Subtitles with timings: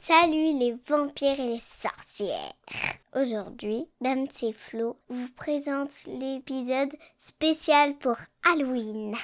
[0.00, 2.52] Salut les vampires et les sorcières.
[3.14, 9.14] Aujourd'hui, Dame c'est Flo vous présente l'épisode spécial pour Halloween.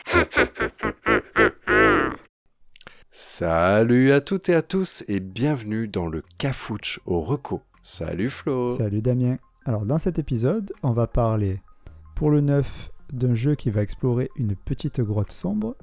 [3.10, 7.62] Salut à toutes et à tous et bienvenue dans le Cafouche au Reco.
[7.82, 8.68] Salut Flo.
[8.70, 9.38] Salut Damien.
[9.64, 11.60] Alors dans cet épisode, on va parler
[12.18, 15.76] pour le neuf d'un jeu qui va explorer une petite grotte sombre,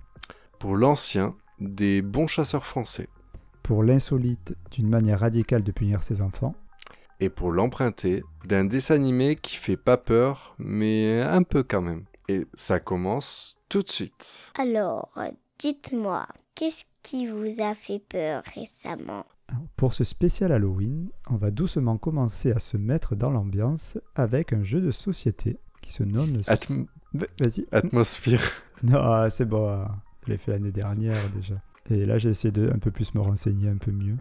[0.60, 3.08] Pour l'ancien, des bons chasseurs français.
[3.64, 6.54] pour l'insolite d'une manière radicale de punir ses enfants,
[7.22, 12.04] Et pour l'emprunter, d'un dessin animé qui fait pas peur, mais un peu quand même.
[12.28, 14.52] Et ça commence tout de suite.
[14.60, 15.18] Alors,
[15.58, 19.26] dites-moi, qu'est-ce qui vous a fait peur récemment?
[19.48, 24.52] Alors, Pour ce spécial Halloween, on va doucement commencer à se mettre dans l'ambiance avec
[24.52, 26.34] un jeu de société qui se nomme...
[26.48, 27.66] Atm- Va- Vas-y.
[27.72, 28.42] atmosphère.
[28.84, 31.56] Non, ah, c'est bon, ah, je l'ai fait l'année dernière déjà.
[31.90, 34.18] Et là, j'ai essayé de un peu plus me renseigner, un peu mieux.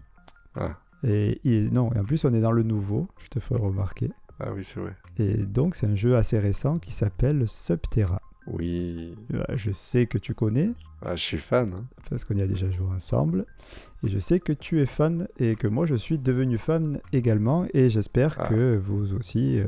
[0.55, 3.59] Ah, Et, et non, et en plus, on est dans le nouveau, je te ferai
[3.59, 4.11] remarquer.
[4.39, 4.95] ah oui, c'est vrai.
[5.17, 8.21] Et donc, c'est un jeu assez récent qui s'appelle Subterra.
[8.47, 9.15] Oui.
[9.55, 10.71] Je sais que tu connais,
[11.05, 11.71] Ah, je suis fan.
[11.77, 11.85] hein.
[12.09, 13.45] parce qu'on y a déjà joué ensemble.
[14.03, 17.65] Et je sais que tu es fan et que moi, je suis devenu fan également.
[17.73, 18.47] Et j'espère Ah.
[18.47, 19.65] que vous aussi, euh,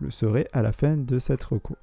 [0.00, 1.76] vous le serez à la fin de cette reco.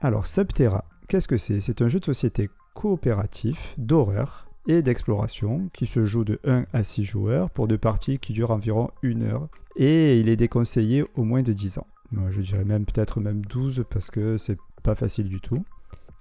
[0.00, 1.60] Alors, Subterra, qu'est-ce que c'est?
[1.60, 6.84] C'est un jeu de société coopératif d'horreur et d'exploration qui se joue de 1 à
[6.84, 9.48] 6 joueurs pour deux parties qui durent environ une heure.
[9.76, 11.86] Et il est déconseillé au moins de 10 ans.
[12.12, 15.64] Moi, je dirais même peut-être même 12 parce que c'est pas facile du tout.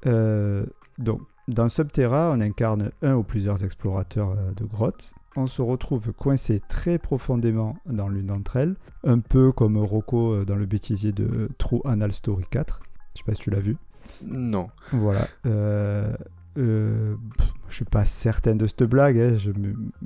[0.06, 0.66] Euh,
[0.98, 5.14] donc, dans Subterra, on incarne un ou plusieurs explorateurs euh, de grottes.
[5.36, 10.46] On se retrouve coincé très profondément dans l'une d'entre elles, un peu comme Rocco euh,
[10.46, 12.80] dans le bêtisier de True Anal Story 4.
[13.14, 13.78] Je sais pas si tu l'as vu.
[14.24, 14.70] Non.
[14.92, 15.28] Voilà.
[15.46, 16.16] Euh,
[16.58, 19.18] euh, pff, je suis pas certain de cette blague.
[19.18, 19.52] hein, je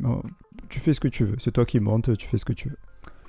[0.05, 0.23] oh,
[0.69, 1.35] tu fais ce que tu veux.
[1.39, 2.78] C'est toi qui montes, tu fais ce que tu veux.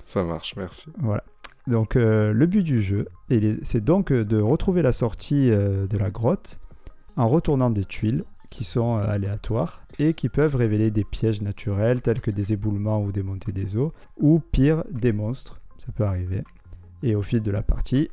[0.04, 0.90] Ça marche, merci.
[0.98, 1.24] Voilà.
[1.66, 3.06] Donc euh, le but du jeu,
[3.62, 6.58] c'est donc de retrouver la sortie de la grotte
[7.18, 12.00] en retournant des tuiles qui sont euh, aléatoires et qui peuvent révéler des pièges naturels
[12.00, 15.60] tels que des éboulements ou des montées des eaux, ou pire, des monstres.
[15.76, 16.44] Ça peut arriver.
[17.02, 18.08] Et au fil de la partie,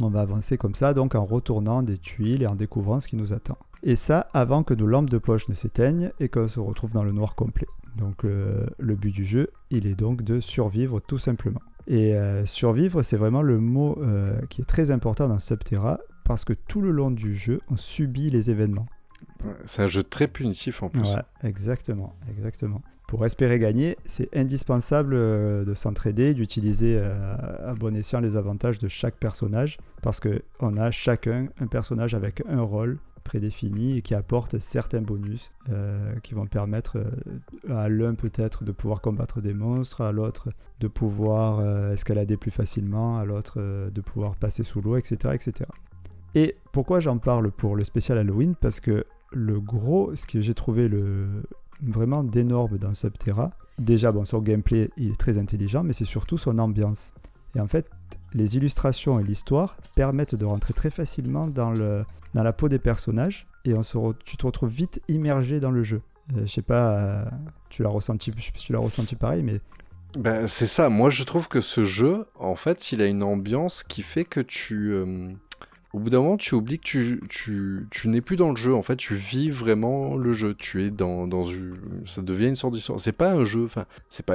[0.00, 3.16] on va avancer comme ça, donc en retournant des tuiles et en découvrant ce qui
[3.16, 3.58] nous attend.
[3.82, 7.04] Et ça avant que nos lampes de poche ne s'éteignent et qu'on se retrouve dans
[7.04, 7.66] le noir complet.
[7.98, 11.60] Donc euh, le but du jeu, il est donc de survivre tout simplement.
[11.88, 13.98] Et euh, survivre, c'est vraiment le mot
[14.48, 18.30] qui est très important dans Subterra parce que tout le long du jeu, on subit
[18.30, 18.86] les événements.
[19.64, 21.14] C'est un jeu très punitif en plus.
[21.14, 22.82] Ouais, exactement, exactement.
[23.06, 28.80] Pour espérer gagner, c'est indispensable euh, de s'entraider, d'utiliser euh, à bon escient les avantages
[28.80, 34.02] de chaque personnage, parce que on a chacun un personnage avec un rôle prédéfini et
[34.02, 36.98] qui apporte certains bonus euh, qui vont permettre
[37.68, 40.50] à l'un peut-être de pouvoir combattre des monstres, à l'autre
[40.80, 45.68] de pouvoir escalader plus facilement, à l'autre de pouvoir passer sous l'eau, etc., etc.
[46.34, 48.54] Et pourquoi j'en parle pour le spécial Halloween?
[48.54, 51.42] Parce que le gros, ce que j'ai trouvé le
[51.82, 56.38] vraiment d'énorme dans Subterra, déjà bon son gameplay il est très intelligent, mais c'est surtout
[56.38, 57.12] son ambiance.
[57.54, 57.90] Et en fait,
[58.32, 62.04] les illustrations et l'histoire permettent de rentrer très facilement dans, le,
[62.34, 65.82] dans la peau des personnages et on se tu te retrouves vite immergé dans le
[65.82, 66.02] jeu.
[66.34, 67.24] Euh, je sais pas, euh,
[67.68, 69.60] tu l'as ressenti, sais pas tu l'as ressenti pareil, mais
[70.18, 73.82] Ben, c'est ça, moi je trouve que ce jeu, en fait, il a une ambiance
[73.82, 74.92] qui fait que tu...
[74.92, 75.32] euh,
[75.92, 78.74] au bout d'un moment, tu oublies que tu, tu, tu n'es plus dans le jeu,
[78.74, 81.76] en fait, tu vis vraiment le jeu, tu es dans, dans une...
[82.04, 83.00] Ça devient une sorte d'histoire.
[83.00, 83.86] C'est pas un jeu, enfin.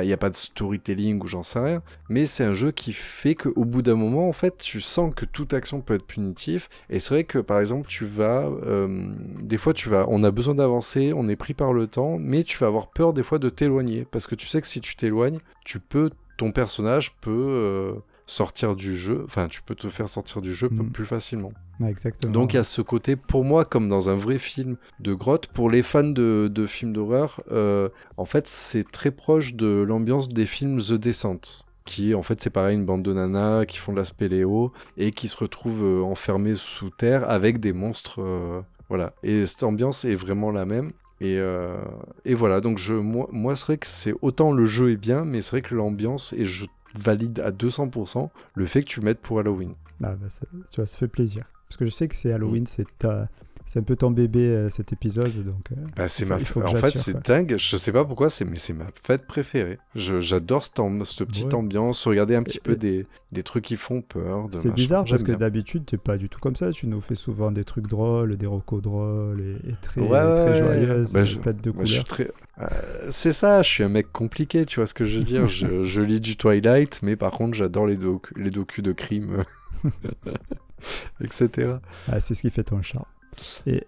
[0.02, 2.94] Il n'y a pas de storytelling ou j'en sais rien, mais c'est un jeu qui
[2.94, 6.68] fait qu'au bout d'un moment, en fait, tu sens que toute action peut être punitive,
[6.90, 8.46] et c'est vrai que, par exemple, tu vas...
[8.66, 10.06] euh, des fois, tu vas...
[10.08, 13.14] On a besoin d'avancer, on est pris par le temps, mais tu vas avoir peur
[13.14, 16.52] des fois de t'éloigner, parce que tu sais que si tu t'éloignes, tu peux, ton
[16.52, 17.94] personnage peut euh,
[18.31, 20.92] sortir du jeu, enfin tu peux te faire sortir du jeu Mhm.
[20.92, 21.52] plus facilement.
[21.86, 22.32] exactement.
[22.32, 25.47] Donc il y a ce côté, pour moi, comme dans un vrai film de grotte,
[25.47, 30.29] pour les fans de, de films d'horreur, euh, en fait c'est très proche de l'ambiance
[30.29, 31.66] des films The Descent.
[31.85, 35.11] Qui en fait c'est pareil, une bande de nanas qui font de la spéléo et
[35.11, 38.22] qui se retrouvent euh, enfermées sous terre avec des monstres.
[38.22, 39.14] euh, voilà.
[39.23, 40.91] Et cette ambiance est vraiment la même.
[41.22, 41.78] Et, euh,
[42.26, 45.23] et voilà, donc je, moi, moi c'est vrai que c'est autant le jeu est bien,
[45.26, 46.66] mais c'est vrai que l'ambiance, et je
[46.96, 49.73] valide à 200% le fait que tu le mettes pour Halloween.
[50.03, 50.41] Ah, bah, ça,
[50.72, 51.46] tu vois, ça fait plaisir.
[51.67, 53.29] Parce que je sais que c'est Halloween, c'est ta-
[53.72, 55.72] c'est un peu ton bébé cet épisode, donc.
[55.72, 57.56] euh, Bah, c'est ma f- En fait, c'est dingue.
[57.58, 59.78] Je sais pas pourquoi, c'est mais c'est ma fête préférée.
[59.96, 61.56] J'adore cette, cette petite Ouais.
[61.56, 62.06] ambiance.
[62.06, 64.50] Regarder un petit Et- peu et- des, des trucs qui font peur.
[64.52, 66.73] C'est bizarre parce que d'habitude, t'es pas du tout comme ça.
[66.73, 70.59] Tu nous fais souvent des trucs drôles, des recos drôles et, et très, Ouais, très
[70.59, 72.03] joyeuses, Bah, je- de couleurs.
[72.03, 72.29] très.
[72.59, 72.66] euh,
[73.09, 75.47] c'est ça, je suis un mec compliqué, tu vois ce que je veux dire.
[75.47, 79.46] je, je lis du Twilight, mais par contre, j'adore les, doc- les docus de crime,
[81.23, 81.76] etc.
[82.08, 83.06] Ah, c'est ce qui fait ton charme.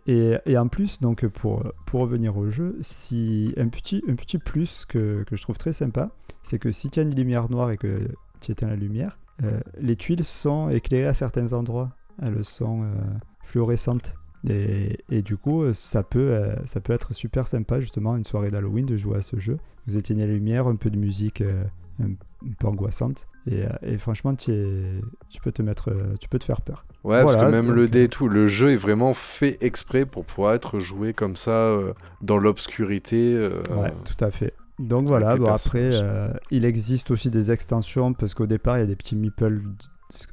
[0.08, 4.86] Et, en plus, donc pour, pour revenir au jeu, si un petit, un petit plus
[4.86, 6.12] que, que je trouve très sympa,
[6.44, 8.08] c'est que si tu as une lumière noire et que
[8.42, 11.90] tu éteins la lumière, euh, les tuiles sont éclairées à certains endroits.
[12.22, 12.94] Elles sont euh,
[13.44, 14.16] fluorescentes.
[14.48, 18.52] Et, et du coup, euh, ça peut, ça peut être super sympa, justement, une soirée
[18.52, 19.58] d'Halloween, de jouer à ce jeu.
[19.88, 21.44] Vous éteignez la lumière, un peu de musique
[22.02, 22.14] un,
[22.60, 23.28] peu angoissante.
[23.46, 26.62] Et, euh, et franchement, tu es- tu peux te mettre, euh, tu peux te faire
[26.62, 26.86] peur.
[27.04, 29.58] Ouais, parce que même donc, le dé euh, et tout, le jeu est vraiment fait
[29.62, 33.34] exprès pour pouvoir être joué comme ça, euh, dans l'obscurité.
[33.36, 34.54] euh, Ouais, tout à fait.
[34.80, 38.84] Donc voilà, bon, après, euh, il existe aussi des extensions parce qu'au départ, il y
[38.84, 39.62] a des petits meeples.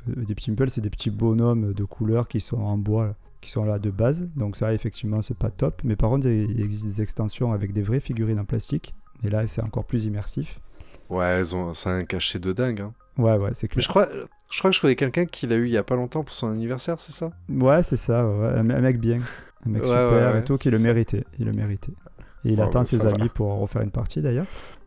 [0.07, 3.51] Des petits meeples, c'est des petits bonhommes de couleur qui sont en bois, là, qui
[3.51, 4.29] sont là de base.
[4.37, 5.83] Donc ça, effectivement, c'est pas top.
[5.85, 8.95] Mais par contre, il il existe des extensions avec des vraies figurines en plastique.
[9.25, 10.61] Et là, c'est encore plus immersif.
[11.11, 12.81] Ouais, elles ont, ça a un cachet de dingue.
[12.81, 12.95] hein.
[13.19, 13.83] Ouais, ouais, c'est Mais clair.
[13.83, 14.09] je crois,
[14.51, 16.33] je crois que je connais quelqu'un qui l'a eu il y a pas longtemps pour
[16.33, 17.31] son anniversaire, c'est ça?
[17.49, 19.21] Ouais, c'est ça, ouais, un, mec bien.
[19.67, 20.85] Un mec Ouais, super ouais, et tout, qui c'est le ça.
[20.85, 21.25] méritait.
[21.39, 21.93] Il le méritait.
[22.45, 23.11] Et il Ouais, attend bah, ses va.
[23.11, 24.47] amis pour refaire une partie d'ailleurs.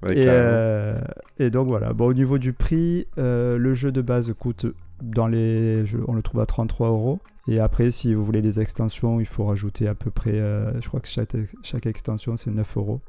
[0.09, 0.99] Et, euh,
[1.37, 4.65] et donc voilà, bon, au niveau du prix, euh, le jeu de base coûte
[5.01, 7.19] dans les jeux, on le trouve à 33 euros.
[7.47, 10.87] Et après, si vous voulez les extensions, il faut rajouter à peu près, euh, je
[10.87, 13.01] crois que chaque, chaque extension c'est 9 euros.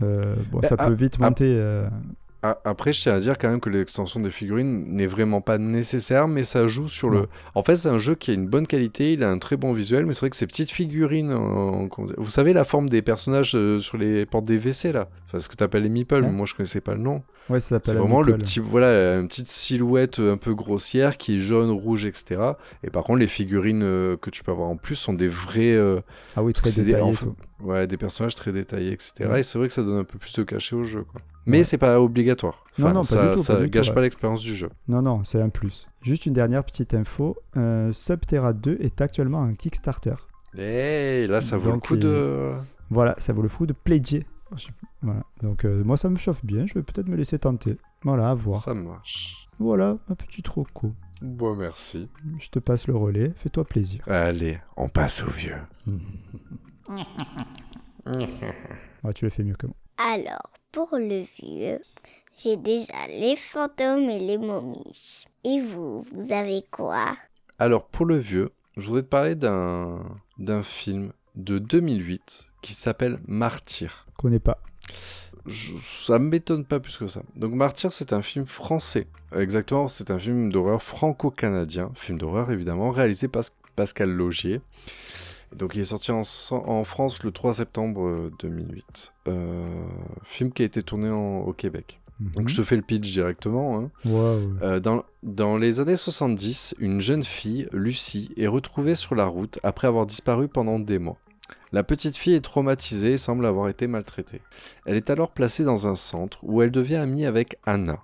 [0.00, 1.56] Bon, ça peut vite monter.
[2.64, 6.28] Après, je tiens à dire quand même que l'extension des figurines n'est vraiment pas nécessaire,
[6.28, 7.26] mais ça joue sur le.
[7.54, 9.72] En fait, c'est un jeu qui a une bonne qualité, il a un très bon
[9.72, 11.88] visuel, mais c'est vrai que ces petites figurines, en-
[12.18, 15.48] vous savez la forme des personnages euh, sur les portes des WC là, enfin ce
[15.48, 16.30] que tu appelles les meeples, Ouais.
[16.30, 17.22] moi je connaissais pas le nom.
[17.50, 21.36] Ouais, ça C'est s'appelle vraiment le petit, voilà, une petite silhouette un peu grossière qui
[21.36, 22.40] est jaune, rouge, etc.
[22.82, 25.72] Et par contre, les figurines euh, que tu peux avoir en plus sont des vrais,
[25.74, 26.00] euh,
[26.36, 26.96] Ah oui, très c'est des-
[27.60, 29.12] ouais, des personnages très détaillés, etc.
[29.30, 29.40] Ouais.
[29.40, 31.20] Et c'est vrai que ça donne un peu plus de cachet au jeu, quoi.
[31.46, 31.64] Mais Ouais.
[31.64, 32.64] c'est pas obligatoire.
[32.78, 34.70] Non, non, pas ça, du tout, ça pas du gâche pas l'expérience du jeu.
[34.88, 35.86] Non, non, c'est un plus.
[36.00, 37.36] Juste une dernière petite info.
[37.58, 40.14] euh, Subterra 2 est actuellement un Kickstarter.
[40.56, 42.52] Et là, ça vaut Donc, le coup de.
[42.90, 44.24] Voilà, ça vaut le coup de pledger.
[45.02, 45.22] Voilà.
[45.42, 47.76] Donc euh, moi ça me chauffe bien, je vais peut-être me laisser tenter.
[48.02, 48.60] Voilà, à voir.
[48.60, 49.48] Ça marche.
[49.58, 50.92] Voilà, ma petite roco.
[51.22, 52.08] Bon, merci.
[52.38, 54.02] Je te passe le relais, fais-toi plaisir.
[54.06, 55.56] Allez, on passe au vieux.
[58.06, 59.76] Ouais, tu le fais mieux que moi.
[59.96, 61.80] Alors, pour le vieux,
[62.36, 65.24] j'ai déjà les fantômes et les momies.
[65.44, 67.16] Et vous, vous avez quoi?
[67.58, 70.04] Alors, pour le vieux, je voudrais te parler d'un
[70.38, 74.06] d'un film de 2008 qui s'appelle Martyr.
[74.12, 74.58] Je connais pas.
[75.46, 75.72] Je-
[76.06, 77.22] ça m'étonne pas plus que ça.
[77.36, 79.06] Donc Martyr, c'est un film français.
[79.34, 83.42] Euh, Exactement, c'est un film d'horreur franco-canadien, film d'horreur évidemment, réalisé par
[83.76, 84.60] Pascal Logier.
[85.54, 89.12] Donc il est sorti en, en France le 3 septembre euh, 2008.
[89.28, 89.66] Euh,
[90.24, 92.00] film qui a été tourné en- au Québec.
[92.20, 93.78] Donc je te fais le pitch directement.
[93.80, 93.90] hein.
[94.38, 94.58] Mhm.
[94.62, 99.58] Euh, dans, dans les années 70, une jeune fille, Lucie, est retrouvée sur la route
[99.64, 101.18] après avoir disparu pendant des mois.
[101.74, 104.42] La petite fille est traumatisée et semble avoir été maltraitée.
[104.86, 107.98] Elle est alors placée dans un centre où elle devient amie avec Anna.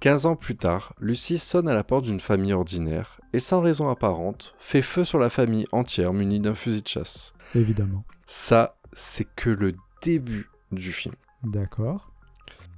[0.00, 3.90] 15 ans plus tard, Lucie sonne à la porte d'une famille ordinaire et sans raison
[3.90, 7.34] apparente, fait feu sur la famille entière munie d'un fusil de chasse.
[7.54, 8.04] Évidemment.
[8.26, 11.14] Ça, c'est que le début du film.
[11.44, 12.10] D'accord.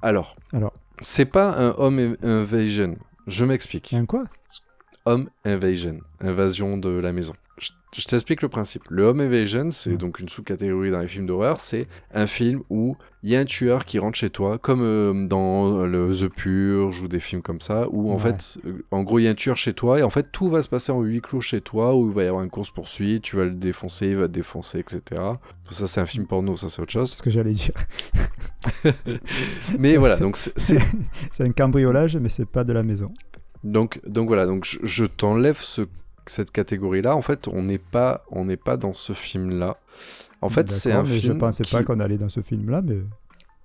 [0.03, 2.97] Alors, Alors, c'est pas un home invasion.
[3.29, 3.95] Je m'explique.
[3.95, 4.25] un quoi?
[5.05, 7.35] Home Invasion, invasion de la maison.
[7.95, 8.85] Je, t'explique le principe.
[8.89, 11.61] Le Home Invasion, c'est donc une sous-catégorie dans les films d'horreur.
[11.61, 15.27] C'est un film où il y a un tueur qui rentre chez toi, comme euh,
[15.27, 18.21] dans le The Purge ou des films comme ça, où en Ouais.
[18.21, 20.49] fait, euh, en gros, il y a un tueur chez toi et en fait, tout
[20.49, 23.23] va se passer en huis clos chez toi, où il va y avoir une course-poursuite,
[23.23, 25.03] tu vas le défoncer, il va te défoncer, etc.
[25.71, 27.11] Ça, c'est un film porno, ça, c'est autre chose.
[27.11, 27.75] C'est ce que j'allais dire.
[29.79, 30.79] Mais voilà, donc c'est- c'est
[31.33, 33.13] C'est un cambriolage, mais c'est pas de la maison.
[33.65, 35.83] Donc, donc voilà, donc je, je t'enlève ce,
[36.27, 37.17] cette catégorie-là.
[37.17, 39.77] En fait, on n'est pas, on n'est pas dans ce film-là.
[40.41, 41.35] En fait, c'est un mais film.
[41.35, 42.99] je pensais qui- pas qu'on allait dans ce film-là, mais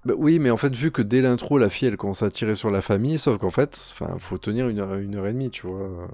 [0.08, 2.54] Bah oui, mais en fait, vu que dès l'intro, la fille, elle commence à tirer
[2.54, 5.50] sur la famille, sauf qu'en fait, enfin, faut tenir une heure, une heure et demie,
[5.50, 6.08] tu vois.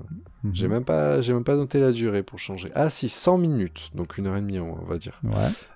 [0.43, 0.51] Mhm.
[0.55, 2.71] J'ai même pas, j'ai même pas noté la durée pour changer.
[2.73, 5.21] Ah si, 100 minutes, donc une heure et demie, on va dire.
[5.23, 5.31] ouais.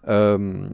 [0.07, 0.67] Euh,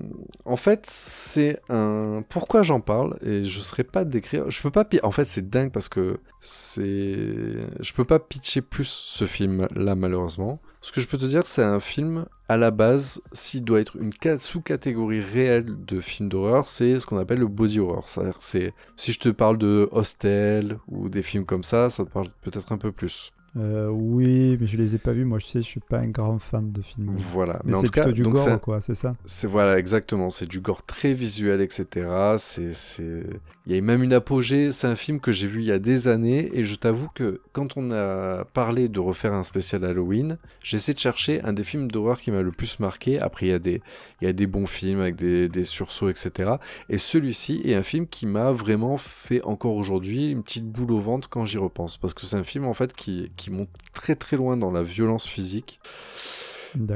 [0.45, 2.23] en fait, c'est un.
[2.29, 4.49] Pourquoi j'en parle et je serais pas décrire?
[4.49, 4.87] Je peux pas.
[5.03, 6.85] En fait, c'est dingue parce que c'est.
[6.85, 11.63] Je peux pas pitcher plus ce film-là malheureusement Ce que je peux te dire, c'est
[11.63, 16.99] un film, à la base, s'il doit être une sous-catégorie réelle de film d'horreur, c'est
[16.99, 18.09] ce qu'on appelle le body horror.
[18.09, 22.09] C'est-à-dire, c'est, si je te parle de Hostel ou des films comme ça, ça te
[22.09, 23.31] parle peut-être un peu plus.
[23.55, 25.25] Euh, oui, mais je les ai pas vus.
[25.25, 27.13] Moi, je sais, je suis pas un grand fan de films.
[27.15, 27.59] Voilà.
[27.63, 29.15] Mais, en c'est tout cas, du donc gore, c'est- quoi, c'est ça?
[29.25, 30.31] C'est voilà, exactement.
[30.31, 32.07] C'est du gore très visuel, etc.
[32.37, 33.23] C'est, c'est...
[33.67, 34.71] Il y a même une apogée.
[34.71, 36.49] C'est un film que j'ai vu il y a des années.
[36.57, 40.99] Et je t'avoue que quand on a parlé de refaire un spécial Halloween, j'essaie de
[40.99, 43.19] chercher un des films d'horreur qui m'a le plus marqué.
[43.19, 43.81] Après, il y a des,
[44.23, 46.53] il y a des bons films avec des, des sursauts, etc.
[46.89, 50.99] Et celui-ci est un film qui m'a vraiment fait encore aujourd'hui une petite boule au
[50.99, 51.97] ventre quand j'y repense.
[51.97, 54.81] Parce que c'est un film en fait qui, qui monte très très loin dans la
[54.83, 55.79] violence physique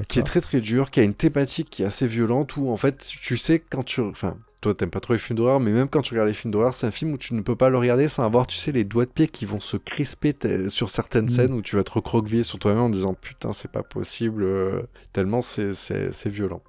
[0.08, 2.78] qui est très très dur, qui a une thématique qui est assez violente où en
[2.78, 4.02] fait tu sais quand tu...
[4.02, 6.52] Enfin, toi t'aimes pas trop les films d'horreur, mais même quand tu regardes les films
[6.52, 8.72] d'horreur, c'est un film où tu ne peux pas le regarder sans avoir, tu sais,
[8.72, 10.34] les doigts de pied qui vont se crisper
[10.70, 11.30] sur certaines Mm.
[11.30, 14.82] scènes où tu vas te recroqueviller sur toi-même en disant putain c'est pas possible, euh,
[15.14, 15.72] tellement c'est
[16.26, 16.62] violent.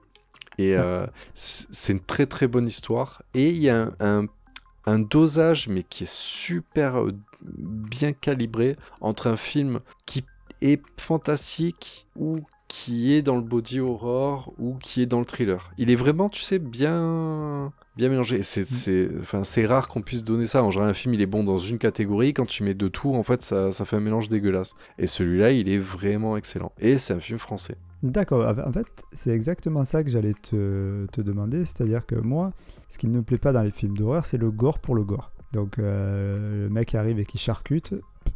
[0.59, 3.23] Et euh, c'est une très très bonne histoire.
[3.35, 4.27] Et il y a un, un-
[4.87, 7.13] un dosage, mais qui est super euh,
[7.43, 10.25] bien calibré entre un film qui
[10.63, 15.71] est fantastique ou qui est dans le body horror ou qui est dans le thriller.
[15.79, 18.43] Il est vraiment, tu sais, bien bien mélangé.
[18.43, 20.63] C'est c'est enfin c'est rare qu'on puisse donner ça.
[20.63, 22.33] En général, un film il est bon dans une catégorie.
[22.33, 24.75] Quand tu mets de tout, en fait, ça, ça fait un mélange dégueulasse.
[24.99, 26.73] Et celui-là, il est vraiment excellent.
[26.79, 27.77] Et c'est un film français.
[28.03, 28.47] D'accord.
[28.65, 31.65] En fait, c'est exactement ça que j'allais te, te demander.
[31.65, 32.53] C'est-à-dire que moi,
[32.89, 35.03] ce qui ne me plaît pas dans les films d'horreur, c'est le gore pour le
[35.03, 35.33] gore.
[35.53, 37.95] Donc, euh, le mec arrive et qui charcute,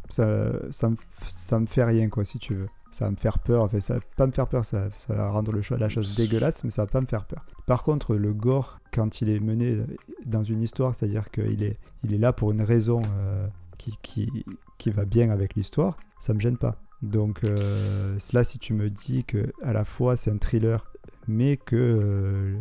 [0.09, 2.67] ça, ça, me, ça me fait rien, quoi, si tu veux.
[2.91, 3.63] Ça va me faire peur.
[3.63, 6.63] Enfin, ça va pas me faire peur, ça, ça va rendre le la chose dégueulasse,
[6.63, 7.45] mais ça va pas me faire peur.
[7.65, 9.79] Par contre, le gore, quand il est mené
[10.25, 14.45] dans une histoire, c'est-à-dire qu'il est, il est là pour une raison euh, qui, qui,
[14.77, 16.77] qui va bien avec l'histoire, ça me gêne pas.
[17.01, 20.85] Donc euh, là, si tu me dis que à la fois c'est un thriller,
[21.27, 22.57] mais que euh,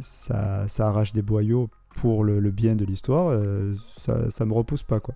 [0.00, 4.52] ça, ça arrache des boyaux pour le, le bien de l'histoire, euh, ça, ça me
[4.52, 5.14] repousse pas quoi.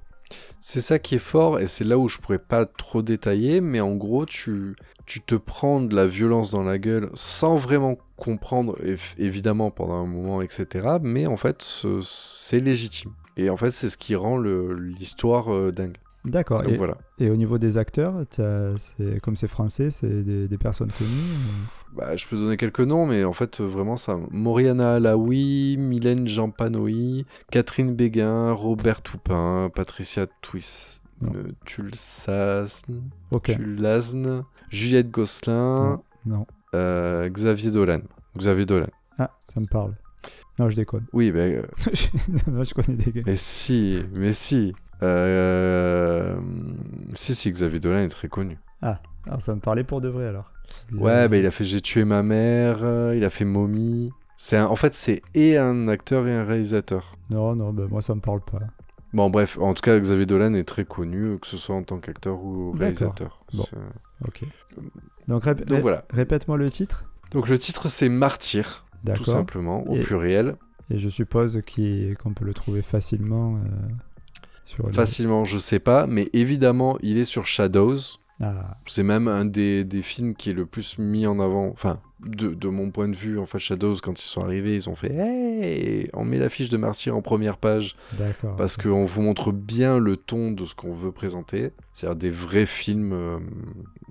[0.61, 3.81] C'est ça qui est fort et c'est là où je pourrais pas trop détailler, mais
[3.81, 8.77] en gros, tu, tu te prends de la violence dans la gueule sans vraiment comprendre,
[9.17, 10.99] évidemment, pendant un moment, etc.
[11.01, 13.13] Mais en fait, ce- c'est légitime.
[13.37, 15.97] Et en fait, c'est ce qui rend l'histoire euh, dingue.
[16.25, 16.63] D'accord.
[16.69, 16.99] Et, voilà.
[17.19, 18.25] et au niveau des acteurs,
[19.23, 21.11] comme c'est français, c'est des, des personnes connues.
[21.97, 24.17] Bah, je peux donner quelques noms, mais en fait, vraiment, ça.
[24.31, 33.11] Moriana Alaoui, Mylène Jampanoï, Catherine Béguin, Robert Toupin, Patricia Twiss, euh, Tulsasne,
[34.71, 36.37] Juliette Gosselin, Non.
[36.39, 36.47] non.
[36.75, 38.01] euh, Xavier Dolan.
[38.37, 38.87] Xavier Dolan.
[39.19, 39.95] Ah, ça me parle.
[40.59, 41.07] Non, je déconne.
[41.13, 41.67] Oui, ben, euh,
[42.51, 43.23] non, je connais des gars.
[43.27, 44.75] mais si, mais si.
[45.03, 46.37] Euh,
[47.15, 48.59] Si, si, Xavier Dolan est très connu.
[48.83, 50.51] Alors ça me parlait pour de vrai alors.
[50.93, 54.11] Ouais, bah, il a fait J'ai tué ma mère, euh, il a fait Mommy.
[54.37, 57.17] C'est un- En fait, c'est et un acteur et un réalisateur.
[57.29, 58.61] Non, non, bah, moi ça me parle pas.
[59.13, 61.99] Bon, bref, en tout cas, Xavier Dolan est très connu, que ce soit en tant
[61.99, 63.45] qu'acteur ou réalisateur.
[63.53, 63.65] Bon.
[64.27, 64.45] Ok.
[65.29, 66.05] Donc, rép- Donc ré- voilà.
[66.11, 67.03] répète-moi le titre.
[67.33, 70.57] Donc le titre, c'est Martyr, tout simplement, au Et- pluriel.
[70.93, 73.59] Et je suppose qu'on peut le trouver facilement euh,
[74.71, 77.97] sur Facilement, je sais pas, mais évidemment, il est sur Shadows.
[78.43, 81.69] Ah, C'est même un des, des films qui est le plus mis en avant.
[81.69, 84.89] Enfin, de, de mon point de vue, en fait, Shadows, quand ils sont arrivés, ils
[84.89, 88.57] ont fait Hey On met l'affiche de Martyr en première page d'accord.
[88.57, 91.73] parce qu'on vous montre bien le ton de ce qu'on veut présenter.
[91.93, 93.39] C'est-à-dire des vrais films, euh,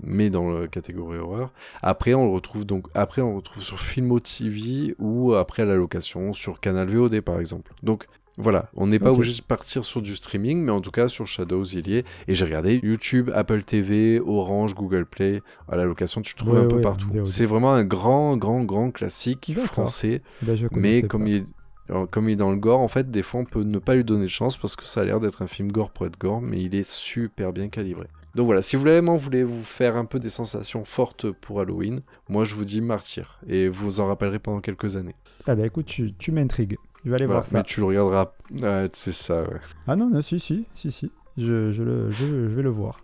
[0.04, 1.52] mais dans la catégorie horreur.
[1.82, 5.66] Après, on le retrouve donc après on le retrouve sur Filmo TV ou après à
[5.66, 7.74] la location sur Canal VOD par exemple.
[7.82, 8.06] Donc
[8.42, 11.28] voilà, on n'est pas obligé de partir sur du streaming, mais en tout cas sur
[11.28, 12.06] Shadows il y est.
[12.30, 15.42] Et j'ai regardé YouTube, Apple TV, Orange, Google Play.
[15.68, 17.10] À la location, tu le trouves Ouais, un peu ouais, partout.
[17.26, 20.22] C'est vraiment un grand, grand, grand classique français.
[20.42, 21.30] Ben, je Mais comme pas.
[21.30, 23.78] il, est, comme il est dans le gore, en fait, des fois, on peut ne
[23.78, 26.06] pas lui donner de chance parce que ça a l'air d'être un film gore pour
[26.06, 28.08] être gore, mais il est super bien calibré.
[28.36, 32.02] Donc voilà, si vous vraiment voulez vous faire un peu des sensations fortes pour Halloween,
[32.30, 35.16] moi je vous dis Martyr, et vous vous en rappellerez pendant quelques années.
[35.48, 36.78] Ah bah écoute, tu, tu m'intrigues.
[37.06, 37.58] Je vais aller Voilà, voir ça.
[37.58, 38.32] mais tu le regarderas.
[38.62, 39.60] Ouais, c'est ça, ouais.
[39.88, 41.12] Ah non, non, si, si, si, si.
[41.38, 43.00] Je, je, le, je, je vais le voir.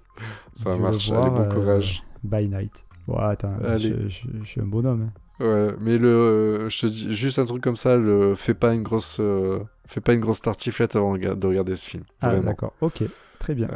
[0.55, 1.09] Ça Je marche.
[1.09, 2.03] le Allez, bon euh, courage.
[2.23, 2.85] By night.
[3.07, 4.09] Ouais, attends, je,
[4.43, 5.09] suis un bonhomme.
[5.39, 5.43] hein.
[5.45, 8.83] Ouais, mais le, je te dis juste un truc comme ça, le, fais pas une
[8.83, 12.03] grosse, euh, fais pas une grosse tartiflette avant de rega- de regarder ce film.
[12.21, 13.03] Ah d'accord, ok,
[13.39, 13.67] très bien.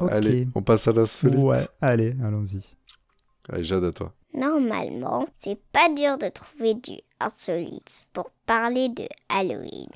[0.00, 0.10] Ouais.
[0.10, 1.40] Allez, on passe à la solide.
[1.40, 2.60] Ouais, allez, allons-y.
[3.48, 4.12] Allez, Jade à toi.
[4.34, 9.88] Normalement, c'est pas dur de trouver du insolite pour parler de Halloween.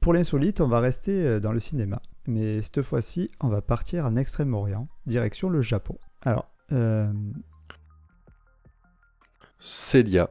[0.00, 2.00] Pour l'insolite, on va rester euh, dans le cinéma.
[2.26, 5.96] Mais cette fois-ci, on va partir en Extrême-Orient, direction le Japon.
[6.22, 7.10] Alors, euh,
[9.58, 10.30] Célia.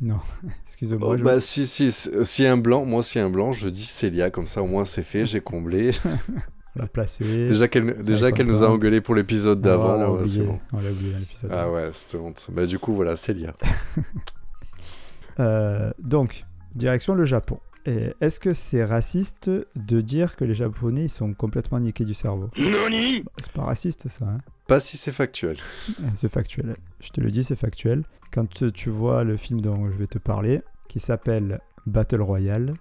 [0.00, 0.18] Non,
[0.64, 1.08] excusez-moi.
[1.10, 3.84] Oh, je- bah si, si, si, si un blanc, moi si un blanc, je dis
[3.84, 5.90] Célia, comme ça au moins c'est fait, j'ai comblé.
[6.78, 7.24] On l'a placé.
[7.48, 10.46] déjà qu'elle déjà qu'elle nous a engueulé pour l'épisode d'avant, c'est oublié.
[10.46, 10.60] bon.
[10.72, 11.50] On l'a oublié dans l'épisode.
[11.54, 12.48] Ah ouais, c'était honte.
[12.52, 13.52] Bah du coup voilà, Célia.
[15.40, 16.44] Euh, donc,
[16.74, 17.60] direction le Japon.
[17.86, 22.14] Et Est-ce que c'est raciste de dire que les Japonais ils sont complètement niqués du
[22.14, 22.50] cerveau?
[22.56, 22.64] Bah,
[23.40, 25.56] C'est pas raciste ça, hein Pas si c'est factuel.
[26.16, 26.76] C'est factuel.
[27.00, 28.02] Je te le dis, c'est factuel.
[28.32, 32.74] Quand tu- tu vois le film dont je vais te parler, qui s'appelle Battle Royale,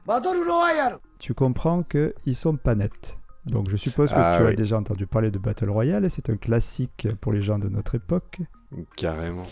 [1.20, 3.20] tu comprends qu'ils sont pas nets.
[3.50, 6.38] Donc je suppose que Ah tu as déjà entendu parler de Battle Royale, c'est un
[6.38, 8.40] classique pour les gens de notre époque.
[8.96, 9.46] Carrément.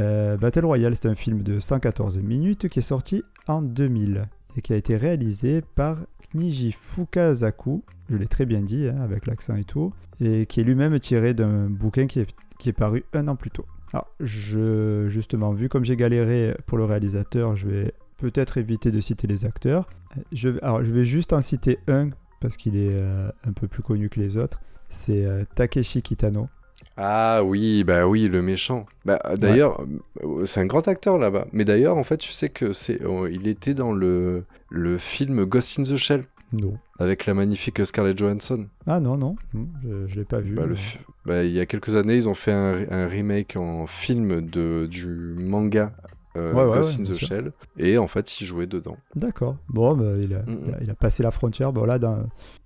[0.00, 4.62] Euh, Battle Royale, c'est un film de 114 minutes qui est sorti en 2000 et
[4.62, 5.98] qui a été réalisé par
[6.32, 10.64] Kniji Fukazaku, je l'ai très bien dit hein, avec l'accent et tout, et qui est
[10.64, 13.66] lui-même tiré d'un bouquin qui est, qui est paru un an plus tôt.
[13.92, 19.00] Alors, je, justement, vu comme j'ai galéré pour le réalisateur, je vais peut-être éviter de
[19.00, 19.88] citer les acteurs.
[20.32, 22.10] Je, alors, je vais juste en citer un
[22.44, 24.60] parce qu'il est euh, un peu plus connu que les autres.
[24.90, 26.50] C'est euh, Takeshi Kitano.
[26.98, 28.84] Ah oui, bah oui, le méchant.
[29.06, 29.82] Bah d'ailleurs,
[30.22, 31.46] euh, c'est un grand acteur là-bas.
[31.52, 35.78] Mais d'ailleurs, en fait, tu sais que c'est, il était dans le le film Ghost
[35.78, 36.76] in the Shell Non.
[36.98, 38.66] avec la magnifique Scarlett Johansson.
[38.86, 40.54] Ah non, non, je ne l'ai pas vu.
[40.54, 40.76] Bah, le
[41.24, 44.86] bah, il y a quelques années, ils ont fait un, un remake en film de
[44.90, 45.94] du manga
[46.36, 47.28] euh, Ouais, ouais, Ghost ouais, in bien the sûr.
[47.28, 48.96] Shell et en fait, il jouait dedans.
[49.14, 49.56] D'accord.
[49.68, 51.72] Bon, bah, il, a, Mm, il, a, il a passé la frontière.
[51.72, 52.22] Bon, là, dans...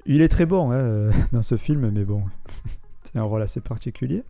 [0.07, 2.23] il est très bon hein, euh, dans ce film, mais bon,
[3.05, 4.25] c'est un rôle assez particulier.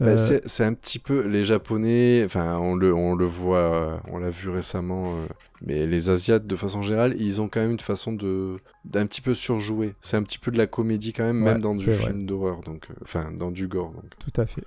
[0.00, 3.96] Bah, Euh, c'est un petit peu les Japonais, enfin on le, on le voit, euh,
[4.10, 5.26] on l'a vu récemment, euh,
[5.60, 9.20] mais les Asiates de façon générale, ils ont quand même une façon de d'un petit
[9.20, 9.94] peu surjouer.
[10.00, 12.06] C'est un petit peu de la comédie quand même, Ouais, même dans du vrai.
[12.06, 13.92] film d'horreur, donc enfin dans du gore.
[13.92, 14.10] Donc.
[14.18, 14.64] Tout à fait.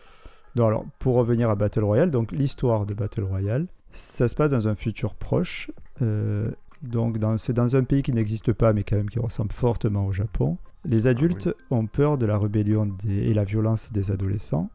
[0.55, 4.51] Donc, alors, pour revenir à Battle Royale, donc l'histoire de Battle Royale, ça se passe
[4.51, 5.69] dans un futur proche.
[6.01, 10.05] euh, donc, c'est dans un pays qui n'existe pas, mais quand même qui ressemble fortement
[10.05, 10.57] au Japon.
[10.83, 14.69] Les adultes ont peur de la rébellion des- et la violence des adolescents.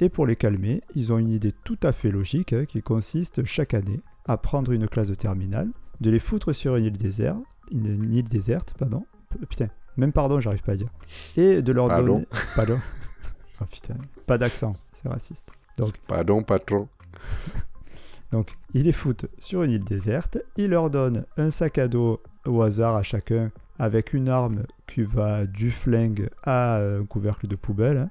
[0.00, 3.44] Et pour les calmer, ils ont une idée tout à fait logique hein, qui consiste
[3.44, 5.68] chaque année à prendre une classe de terminale,
[6.00, 7.38] de les foutre sur une île déserte,
[7.70, 9.06] une, une île déserte, pardon.
[9.30, 10.88] P- Putain, même pardon, j'arrive pas à dire.
[11.36, 12.14] Et de leur Pardon.
[12.14, 12.26] donner.
[12.56, 12.78] Pardon.
[13.60, 13.94] Oh putain,
[14.26, 15.48] pas d'accent, c'est raciste.
[15.78, 16.88] Donc, Pardon, patron.
[18.32, 22.20] donc, ils les foutent sur une île déserte, ils leur donnent un sac à dos
[22.46, 27.56] au hasard à chacun avec une arme qui va du flingue à un couvercle de
[27.56, 27.98] poubelle.
[27.98, 28.10] hein.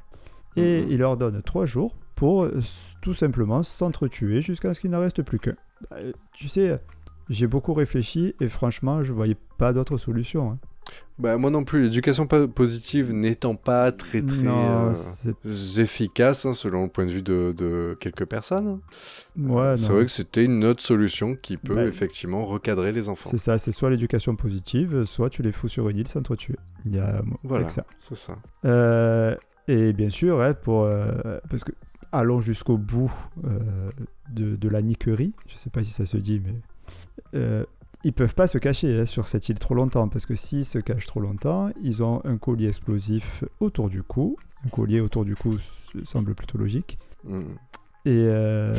[0.55, 0.91] et Mhm.
[0.91, 4.99] ils leur donnent trois jours pour euh, s- tout simplement s'entretuer jusqu'à ce qu'il n'en
[4.99, 5.55] reste plus qu'un.
[5.89, 6.79] Bah, euh, tu sais,
[7.29, 10.51] j'ai beaucoup réfléchi et franchement, je voyais pas d'autre solution.
[10.51, 10.59] hein.
[11.19, 11.83] Bah moi non plus.
[11.83, 15.33] L'éducation po- positive n'étant pas très très non, euh,
[15.77, 18.79] efficace hein, selon le point de vue de, de quelques personnes.
[19.37, 23.29] ouais, c'est vrai que c'était une autre solution qui peut Bah, effectivement recadrer les enfants.
[23.29, 26.55] C'est ça, c'est soit l'éducation positive, soit tu les fous sur une île s'entretuer.
[26.85, 27.85] Il y a Voilà, ça.
[27.99, 28.35] c'est ça.
[28.65, 29.35] Euh,
[29.67, 31.71] et bien sûr, hein, pour, euh, parce que
[32.11, 33.13] allons jusqu'au bout
[33.45, 33.59] euh,
[34.31, 36.55] de, de la niquerie, je sais pas si ça se dit, mais
[37.35, 37.63] euh,
[38.03, 40.79] ils peuvent pas se cacher hein, sur cette île trop longtemps, parce que s'ils se
[40.79, 44.37] cachent trop longtemps, ils ont un collier explosif autour du cou.
[44.65, 45.57] Un collier autour du cou
[46.03, 46.97] semble plutôt logique.
[47.23, 47.41] Mm.
[48.05, 48.75] Et euh,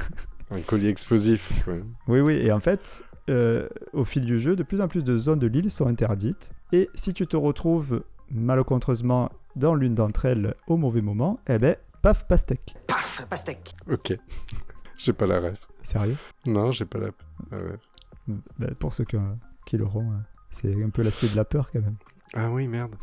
[0.50, 1.66] Un collier explosif.
[1.66, 1.82] ouais.
[2.08, 5.16] oui, oui, et en fait, euh, au fil du jeu, de plus en plus de
[5.16, 6.52] zones de l'île sont interdites.
[6.72, 11.76] Et si tu te retrouves malencontreusement dans l'une d'entre elles au mauvais moment, eh ben,
[12.00, 12.74] paf, pastèque.
[12.86, 13.74] Paf, pastèque.
[13.90, 14.16] Ok.
[14.96, 15.68] j'ai pas la ref.
[15.82, 16.16] Sérieux?
[16.46, 17.08] Non, j'ai pas la,
[17.50, 17.80] la ref.
[18.28, 19.16] Ben, Pour ceux qui,
[19.66, 21.96] qui l'auront, hein, c'est un peu la de la peur quand même.
[22.34, 22.94] Ah oui, merde.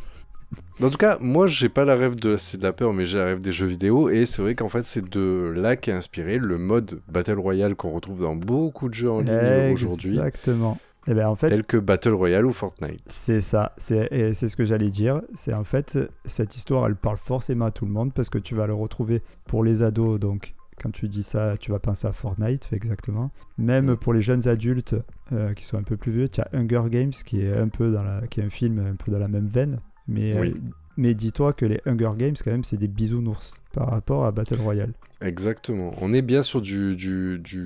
[0.81, 3.17] En tout cas, moi, j'ai pas la rêve de c'est de la peur, mais j'ai
[3.17, 4.09] la rêve des jeux vidéo.
[4.09, 7.91] Et c'est vrai qu'en fait, c'est de là qu'est inspiré le mode Battle Royale qu'on
[7.91, 10.77] retrouve dans beaucoup de jeux en ligne aujourd'hui, Exactement.
[11.07, 13.01] Et ben en fait, tels que Battle Royale ou Fortnite.
[13.07, 13.73] c'est ça.
[13.77, 15.21] C'est ce que j'allais dire.
[15.33, 18.53] C'est en fait, cette histoire, elle parle forcément à tout le monde parce que tu
[18.53, 20.19] vas le retrouver pour les ados.
[20.19, 23.31] Donc, quand tu dis ça, tu vas penser à Fortnite, exactement.
[23.57, 24.95] Même pour les jeunes adultes
[25.31, 27.91] euh, qui sont un peu plus vieux, tu as Hunger Games qui est un peu
[27.91, 29.79] dans la, qui est un film un peu dans la même veine.
[30.07, 30.49] Mais, Oui.
[30.55, 30.59] euh,
[30.97, 34.59] mais dis-toi que les Hunger Games, quand même, c'est des bisounours par rapport à Battle
[34.61, 34.93] Royale.
[35.21, 35.93] Exactement.
[36.01, 37.65] On est bien sur du, du, du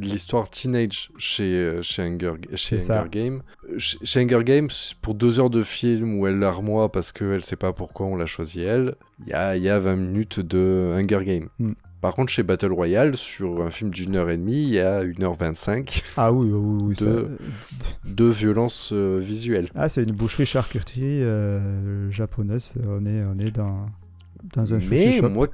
[0.00, 2.76] l'histoire teenage chez euh, chez Hunger, chez.
[2.90, 3.42] Hunger Games.
[3.70, 4.68] Euh, Chez chez Hunger Games,
[5.02, 8.26] pour deux heures de film où elle larmoie parce qu'elle sait pas pourquoi on l'a
[8.26, 11.48] choisi elle, il y a, y a 20 minutes de Hunger Games.
[11.58, 11.72] Mm.
[12.02, 15.02] Par contre, chez Battle Royale, sur un film d'une heure et demie, il y a
[15.04, 16.82] 1h25 Ah oui, oui, oui.
[16.88, 17.28] oui, ça- De-
[18.04, 19.70] de violence euh, visuelle.
[19.74, 22.74] Ah, c'est une boucherie charcuterie euh, japonaise.
[22.86, 23.86] On est, on est dans,
[24.52, 25.28] dans un Mais shop.
[25.30, 25.46] moi,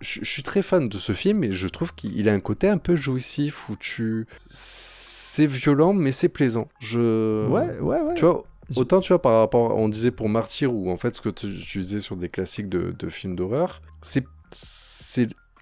[0.00, 2.68] je, je suis très fan de ce film et je trouve qu'il a un côté
[2.68, 4.26] un peu jouissif où tu.
[4.48, 6.68] C'est violent, mais c'est plaisant.
[6.80, 7.46] Je.
[7.48, 8.14] Ouais, ouais, ouais.
[8.16, 8.44] Tu vois,
[8.76, 11.46] autant tu vois par rapport, on disait pour Martyr ou en fait ce que tu,
[11.58, 14.24] tu disais sur des classiques de, de films d'horreur, c'est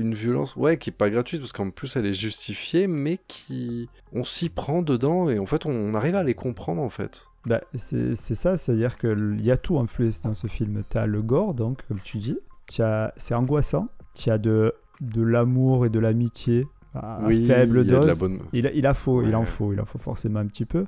[0.02, 3.88] une violence ouais qui est pas gratuite parce qu'en plus elle est justifiée, mais qui
[4.12, 7.26] on s'y prend dedans et en fait on arrive à les comprendre en fait.
[7.46, 10.84] Bah, c'est c'est ça, c'est-à-dire qu'il y a tout en plus dans ce film.
[10.88, 12.38] Tu as le gore, donc, comme tu dis.
[12.76, 13.88] t'as- C'est angoissant.
[14.14, 18.18] Tu as de, de l'amour et de l'amitié à oui, faible y a de dose.
[18.20, 18.38] bonne.
[18.52, 20.84] Il, a- il, a faut, il en faut, il en faut forcément un petit peu.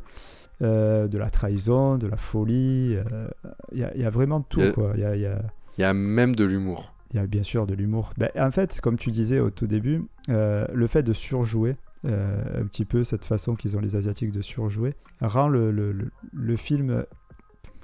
[0.63, 2.95] Euh, de la trahison, de la folie.
[2.97, 3.27] euh,
[3.73, 4.93] Il y, a, il y a vraiment tout, Il y a- quoi.
[4.97, 5.43] Y a, y a-
[5.79, 6.94] y a même de l'humour.
[7.15, 8.13] Il y a bien sûr de l'humour.
[8.19, 12.61] Ben, en fait, comme tu disais au tout début, euh, le fait de surjouer, euh,
[12.61, 16.11] un petit peu cette façon qu'ils ont les Asiatiques de surjouer, rend le, le, le-
[16.33, 17.05] le film,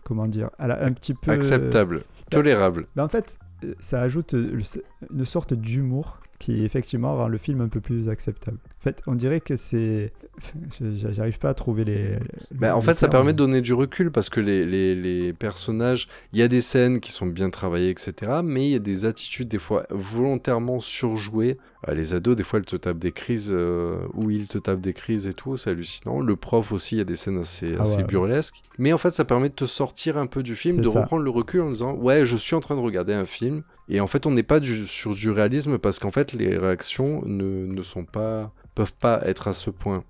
[0.05, 1.31] comment dire, un petit peu...
[1.31, 2.87] Acceptable, tolérable.
[2.97, 7.69] Ben, en fait, euh, ça ajoute une sorte d'humour qui effectivement rend le film un
[7.69, 8.57] peu plus acceptable.
[8.81, 10.11] En fait, on dirait que c'est...
[10.81, 12.17] J'arrive pas à trouver les...
[12.51, 16.09] Bah, en fait, ça permet de donner du recul parce que les, les, les personnages,
[16.33, 18.41] il y a des scènes qui sont bien travaillées, etc.
[18.43, 21.59] Mais il y a des attitudes, des fois, volontairement surjouées.
[21.89, 24.81] Euh, les ados, des fois, elles te tapent des crises, euh, ou ils te tapent
[24.81, 26.21] des crises et tout, c'est hallucinant.
[26.21, 28.05] Le prof aussi, il y a des scènes assez, Ah assez ouais.
[28.05, 28.63] burlesques.
[28.79, 31.03] Mais en fait, ça permet de te sortir un peu du film, de ça.
[31.03, 33.63] reprendre le recul en disant Ouais, je suis en train de regarder un film.
[33.91, 37.23] Et en fait, on n'est pas du- sur du réalisme parce qu'en fait, les réactions
[37.27, 40.05] ne, ne sont pas peuvent pas être à ce point.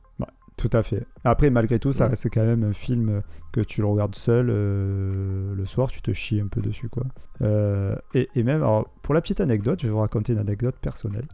[0.56, 1.06] Tout à fait.
[1.24, 2.10] Après, malgré tout, ça Ouais.
[2.10, 6.12] reste quand même un film que tu le regardes seul euh, le soir, tu te
[6.12, 7.04] chies un peu dessus, quoi.
[7.40, 10.76] Euh, et, et même, alors, pour la petite anecdote, je vais vous raconter une anecdote
[10.82, 11.26] personnelle.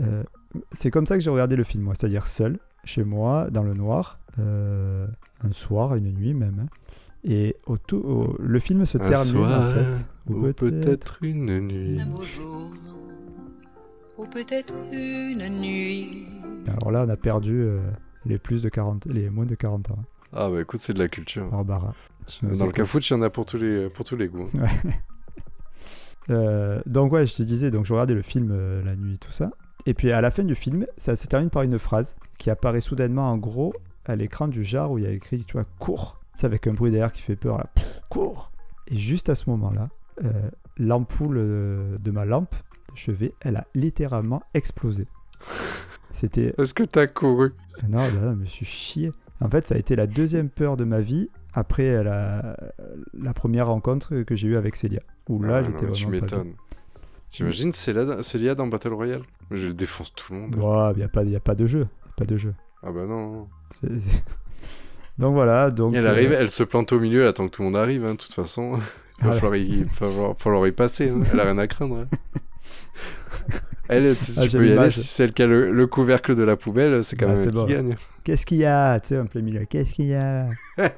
[0.00, 0.22] Euh,
[0.72, 3.74] c'est comme ça que j'ai regardé le film, moi, c'est-à-dire seul, chez moi, dans le
[3.74, 6.60] noir, un soir, une nuit même.
[6.64, 6.68] hein.
[7.24, 10.08] Et au tout, au- le film se Un termine en soir, fait.
[10.32, 12.00] Ou peut-être une nuit.
[12.00, 12.70] Un beau jour,
[14.18, 16.26] ou peut-être une nuit.
[16.66, 17.80] Alors là, on a perdu euh,
[18.26, 19.98] les plus de 40, les moins de 40 ans.
[20.32, 21.48] Ah bah écoute, c'est de la culture.
[21.50, 21.94] Barbara.
[22.26, 24.28] tu nous Dans le cafouche, il y en a pour tous les, pour tous les
[24.28, 24.48] goûts.
[26.30, 29.32] Euh, donc ouais, je te disais, donc je regardais le film euh, la nuit, tout
[29.32, 29.50] ça.
[29.86, 32.80] Et puis à la fin du film, ça se termine par une phrase qui apparaît
[32.80, 36.20] soudainement en gros à l'écran du jar où il y a écrit, tu vois, cours.
[36.34, 37.66] C'est avec un bruit derrière qui fait peur, là,
[38.08, 38.50] cours.
[38.88, 39.88] Et juste à ce moment-là,
[40.24, 40.30] euh,
[40.78, 42.54] l'ampoule euh, de ma lampe
[42.92, 45.06] de chevet, elle a littéralement explosé.
[46.10, 46.54] C'était...
[46.58, 47.52] Est-ce que t'as couru?
[47.88, 49.12] Non, là, je me suis chié.
[49.40, 52.56] En fait, ça a été la deuxième peur de ma vie après la,
[53.14, 55.00] la première rencontre que j'ai eue avec Célia.
[55.28, 56.20] Où là, Ah, j'étais Tu vraiment bien.
[56.20, 56.52] m'étonnes.
[57.28, 59.22] T'imagines Célia, Célia dans Battle Royale?
[59.50, 60.54] Je défonce tout le monde.
[60.94, 61.80] Il n'y a, pas- y a pas de jeu.
[61.80, 62.54] y a pas de jeu.
[62.82, 63.48] Ah bah non.
[63.70, 64.24] C'est- c'est-
[65.18, 65.70] donc voilà.
[65.70, 67.76] Donc, elle euh, arrive, elle se plante au milieu, elle attend que tout le monde
[67.78, 68.78] arrive, hein, de toute façon.
[69.20, 71.20] Il va Ah falloir y, il va falloir, falloir y passer, hein.
[71.32, 71.98] elle a rien à craindre.
[71.98, 72.08] hein.
[73.88, 76.34] Elle, tu, Ah, tu peux y aller, si c'est elle qui a le, le couvercle
[76.34, 77.66] de la poubelle, c'est quand Ah, même elle bon.
[77.66, 77.96] qui gagne.
[78.24, 79.64] Qu'est-ce qu'il y a Tu sais, en plein milieu.
[79.66, 80.48] Qu'est-ce qu'il y a?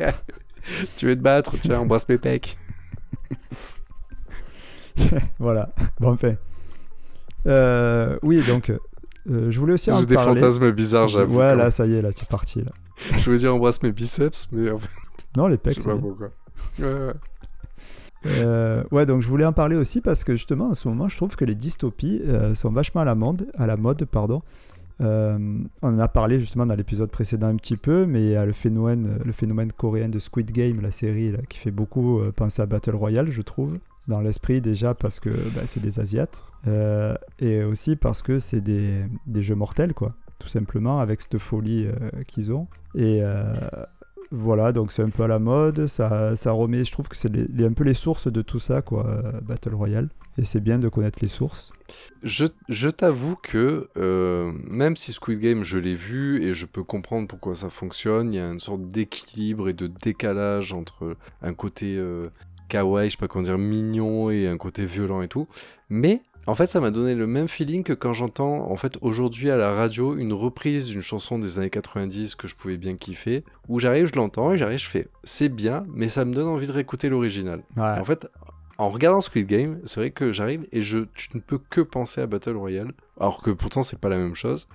[0.97, 1.57] Tu veux te battre?
[1.61, 2.57] Tiens, embrasse mes pecs.
[5.39, 5.71] Voilà.
[6.01, 6.35] Bon, enfin.
[7.47, 10.41] Euh, oui, donc, euh, je voulais aussi en des parler.
[10.41, 11.39] fantasmes bizarres, j'avoue.
[11.39, 12.61] Ouais, là, ça y est, là, c'est parti.
[12.63, 12.71] Là.
[13.19, 14.89] Je veux dire embrasse mes biceps, mais en fait,
[15.37, 16.31] Non, les je pecs, sais c'est pas pourquoi.
[16.79, 17.15] Ouais, ouais.
[18.27, 21.17] Euh, ouais, donc je voulais en parler aussi parce que justement, en ce moment, je
[21.17, 24.43] trouve que les dystopies euh, sont vachement à la mode, à la mode, pardon.
[25.01, 28.37] Euh, on en a parlé justement dans l'épisode précédent un petit peu, mais il y
[28.37, 32.21] a le phénomène, le phénomène coréen de Squid Game, la série, là, qui fait beaucoup
[32.37, 33.79] penser à Battle Royale, je trouve.
[34.07, 36.45] Dans l'esprit déjà parce que bah, c'est des Asiates,
[37.41, 41.87] et aussi parce que c'est des, des jeux mortels, quoi, tout simplement, avec cette folie
[41.87, 42.67] euh, qu'ils ont.
[42.95, 43.55] Et euh,
[44.31, 47.31] voilà, donc c'est un peu à la mode, ça, ça remet, je trouve que c'est
[47.31, 50.11] un peu les sources de tout ça, quoi, euh, Battle Royale.
[50.37, 51.73] Et c'est bien de connaître les sources.
[52.23, 53.89] Je, je t'avoue que
[54.69, 58.37] même si Squid Game, je l'ai vu et je peux comprendre pourquoi ça fonctionne, il
[58.37, 62.03] y a une sorte d'équilibre et de décalage entre un côté
[62.69, 65.47] kawaii, je sais pas comment dire, mignon et un côté violent et tout.
[65.89, 69.51] Mais en fait, ça m'a donné le même feeling que quand j'entends en fait aujourd'hui
[69.51, 73.45] à la radio une reprise d'une chanson des années 90 que je pouvais bien kiffer,
[73.69, 76.67] où j'arrive, je l'entends et j'arrive, je fais c'est bien, mais ça me donne envie
[76.67, 77.63] de réécouter l'original.
[77.77, 77.83] Ouais.
[77.83, 78.29] En fait,
[78.79, 82.21] en regardant Squid Game, c'est vrai que j'arrive et je, tu ne peux que penser
[82.21, 84.69] à Battle Royale, alors que pourtant c'est pas la même chose.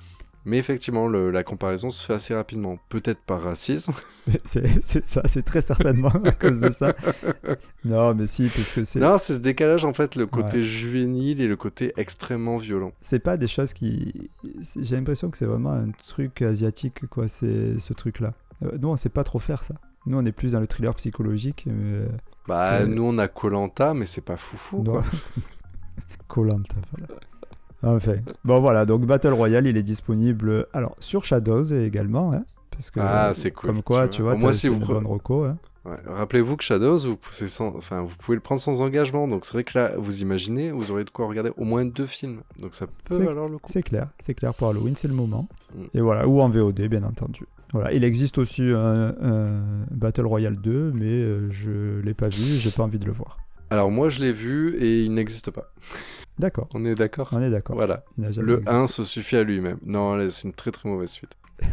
[0.50, 2.80] Mais effectivement, le- la comparaison se fait assez rapidement.
[2.90, 3.94] Peut-être par racisme.
[4.46, 6.94] c'est ça, c'est très certainement à cause de ça.
[7.86, 10.62] Non, mais si, parce que c'est Non, c'est ce décalage en fait, le côté Ouais.
[10.64, 12.92] juvénile et le côté extrêmement violent.
[13.02, 14.30] c'est pas des choses qui.
[14.80, 18.34] J'ai l'impression que c'est vraiment un truc asiatique, quoi, c'est ce truc-là.
[18.64, 19.76] Euh, nous, on sait pas trop faire ça.
[20.06, 21.66] Nous, on est plus dans le thriller psychologique.
[21.68, 22.08] euh,
[22.48, 24.84] Bah, Euh, nous on a Colanta, mais c'est pas foufou.
[24.84, 25.02] non.
[26.28, 26.44] quoi.
[27.82, 27.98] Voilà.
[27.98, 32.92] Enfin, bon voilà, donc Battle Royale, il est disponible alors sur Shadows également, hein, parce
[32.92, 34.32] que Ah, c'est cool, Comme quoi, tu tu vois.
[34.32, 35.44] vois, Au moins, t'as si fait vous une pre- bonne reco.
[35.46, 35.58] hein.
[35.86, 35.96] Ouais.
[36.08, 37.68] Rappelez-vous que Shadows, vous, sans...
[37.76, 39.30] enfin, vous pouvez le prendre sans engagement.
[39.30, 42.06] Donc c'est vrai que là, vous imaginez, vous aurez de quoi regarder au moins deux
[42.06, 42.42] films.
[42.62, 43.72] Donc ça peut valoir le coup.
[43.72, 45.48] C'est clair, c'est clair pour Halloween, c'est le moment.
[45.74, 45.84] Mm.
[45.94, 47.46] Et voilà, ou en VOD, bien entendu.
[47.72, 49.62] Voilà, il existe aussi un, un
[49.92, 53.38] Battle Royale 2, mais euh, je l'ai pas vu, j'ai pas envie de le voir.
[53.70, 55.72] Alors moi, je l'ai vu et il n'existe pas.
[56.40, 57.76] D'accord, On est d'accord on est d'accord.
[57.76, 58.04] Voilà.
[58.18, 58.64] Le existé.
[58.66, 59.78] 1 se suffit à lui-même.
[59.86, 61.34] Non, c'est une très très mauvaise suite.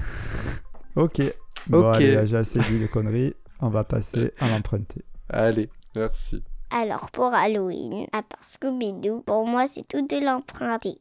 [0.96, 1.20] Ok.
[1.68, 1.96] Bon, Ok.
[1.96, 3.34] allez, j'ai assez dit de conneries.
[3.60, 5.04] On va passer à l'emprunter.
[5.28, 6.42] Allez, merci.
[6.70, 10.98] Alors pour Halloween, à part Scooby-Doo, pour moi c'est tout de l'emprunter.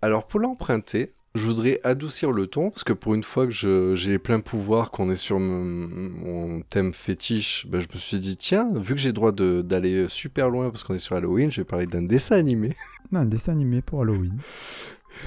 [0.00, 4.10] Alors pour l'emprunter, je voudrais adoucir le ton parce que pour une fois que j'ai
[4.10, 8.68] les pleins pouvoirs, qu'on est sur mon, thème fétiche, ben, je me suis dit tiens,
[8.74, 11.64] vu que j'ai le droit d'aller super loin parce qu'on est sur Halloween, je vais
[11.64, 12.76] parler d'un dessin animé.
[13.10, 14.38] Non, un dessin animé pour Halloween.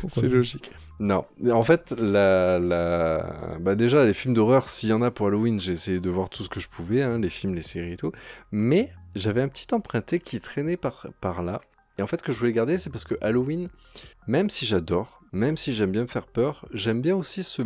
[0.07, 0.71] C'est logique.
[0.99, 3.59] Non, en fait, la, la...
[3.61, 6.29] Bah déjà, les films d'horreur, s'il y en a pour Halloween, j'ai essayé de voir
[6.29, 8.11] tout ce que je pouvais, hein, les films, les séries et tout.
[8.51, 11.61] Mais j'avais un petit emprunté qui traînait par, par là.
[11.97, 13.69] Et en fait, que je voulais garder, c'est parce que Halloween,
[14.27, 17.61] même si j'adore, même si j'aime bien me faire peur, j'aime bien aussi ce,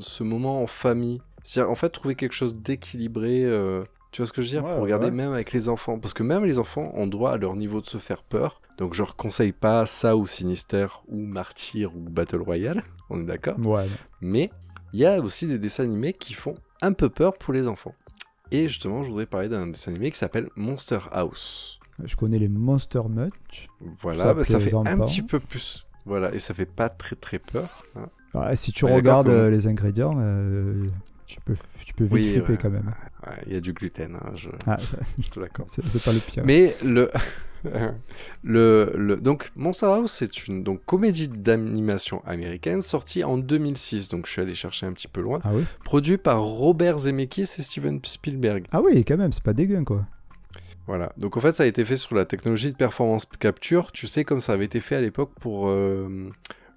[0.00, 1.20] ce moment en famille.
[1.42, 3.44] C'est-à-dire, en fait, trouver quelque chose d'équilibré.
[3.44, 4.64] euh, Tu vois ce que je veux dire?
[4.64, 5.10] Ouais, Pour regarder ouais.
[5.12, 5.98] même avec les enfants.
[5.98, 8.60] Parce que même les enfants ont droit à leur niveau de se faire peur.
[8.76, 12.84] Donc je ne conseille pas ça ou Sinister ou Martyr ou Battle Royale.
[13.10, 13.58] On est d'accord?
[13.60, 13.86] Ouais.
[14.20, 14.50] Mais
[14.92, 17.94] il y a aussi des dessins animés qui font un peu peur pour les enfants.
[18.50, 21.80] Et justement, je voudrais parler d'un dessin animé qui s'appelle Monster House.
[22.04, 23.68] je connais les Monster Much.
[23.80, 25.84] Voilà, Ça bah, ça fait un petit peu plus.
[26.08, 27.84] Voilà, et ça fait pas très très peur.
[27.96, 28.08] hein.
[28.34, 30.86] Ouais, si tu Ouais, regardes comme- euh, les ingrédients, euh,
[31.26, 32.58] tu, peux, tu peux vite Oui, flipper ouais.
[32.60, 32.92] quand même.
[33.26, 35.68] Ouais, Il y a du gluten, hein, je, Ah, ça- je te l'accorde.
[35.70, 36.42] c'est c'est pas le pire.
[36.46, 37.10] Mais le,
[38.42, 44.26] le, le donc Monster House c'est une donc comédie d'animation américaine sortie en 2006 donc
[44.26, 45.64] je suis allé chercher un petit peu loin Ah oui?
[45.84, 50.06] Produit par Robert Zemeckis et Steven Spielberg Ah oui, quand même, c'est pas dégueu quoi.
[50.88, 51.12] Voilà.
[51.18, 53.92] Donc en fait ça a été fait sur la technologie de performance capture.
[53.92, 56.30] Tu sais comme ça avait été fait à l'époque pour euh,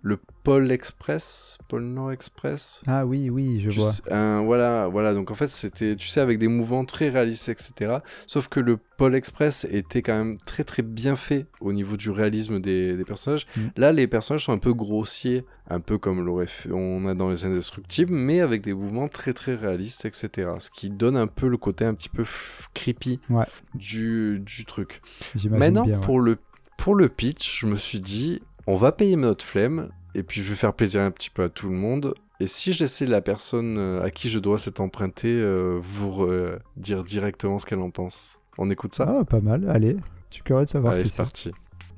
[0.04, 3.92] le Pôle Express Pôle Nord Express Ah oui, oui, je Tu vois.
[3.92, 5.14] sais, un- voilà, voilà.
[5.14, 7.98] Donc en fait, c'était, tu sais, avec des mouvements très réalistes, etc.
[8.26, 12.10] Sauf que le Pôle Express était quand même très très bien fait au niveau du
[12.10, 13.46] réalisme des, des personnages.
[13.56, 13.62] Mm.
[13.78, 17.30] Là, les personnages sont un peu grossiers, un peu comme l'aurait fait- on a dans
[17.30, 20.50] les Indestructibles, mais avec des mouvements très très réalistes, etc.
[20.58, 22.26] Ce qui donne un peu le côté un petit peu
[22.74, 23.46] creepy Ouais.
[23.76, 25.02] du, du truc.
[25.36, 26.00] J'imagine Maintenant, bien.
[26.00, 26.06] ouais.
[26.06, 26.38] pour, le,
[26.78, 30.50] pour le pitch, je me suis dit, on va payer notre flemme, et puis je
[30.50, 32.14] vais faire plaisir un petit peu à tout le monde.
[32.40, 36.24] Et si je laissais la personne euh, à qui je dois cet emprunté euh, vous
[36.24, 39.98] euh, dire directement ce qu'elle en pense On écoute ça Ah, pas mal, allez.
[40.30, 41.52] Suis curieux de savoir Allez, c'est parti.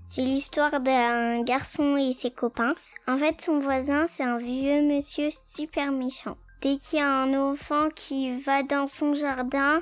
[0.08, 2.74] C'est l'histoire d'un garçon et ses copains.
[3.08, 6.38] En fait, son voisin, c'est un vieux monsieur super méchant.
[6.64, 9.82] Dès qu'il y a un enfant qui va dans son jardin,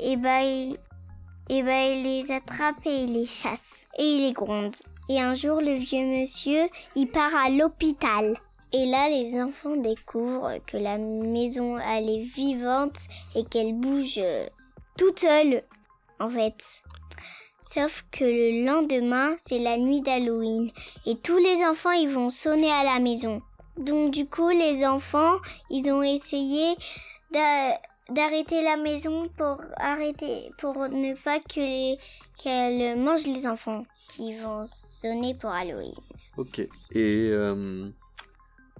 [0.00, 0.78] et ben il,
[1.48, 3.88] et ben, il les attrape et il les chasse.
[3.98, 4.76] Et il les gronde.
[5.10, 8.36] Et un jour, le vieux monsieur, il part à l'hôpital.
[8.72, 12.96] Et là, les enfants découvrent que la maison, elle est vivante
[13.34, 14.46] et qu'elle bouge euh,
[14.96, 15.64] toute seule,
[16.20, 16.54] en fait.
[17.60, 20.70] Sauf que le lendemain, c'est la nuit d'Halloween
[21.06, 23.42] et tous les enfants ils vont sonner à la maison.
[23.78, 25.38] Donc du coup, les enfants,
[25.70, 26.76] ils ont essayé
[27.32, 31.96] d'a- d'arrêter la maison pour arrêter pour ne pas que
[32.42, 35.94] qu'elle mange les enfants qui vont sonner pour Halloween.
[36.36, 36.58] Ok.
[36.58, 36.68] Et
[37.30, 37.88] euh,